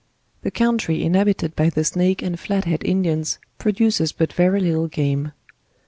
The 0.41 0.49
country 0.49 1.03
inhabited 1.03 1.55
by 1.55 1.69
the 1.69 1.83
Snake 1.83 2.23
and 2.23 2.39
Flathead 2.39 2.83
Indians 2.83 3.37
produces 3.59 4.11
but 4.11 4.33
very 4.33 4.59
little 4.59 4.87
game. 4.87 5.31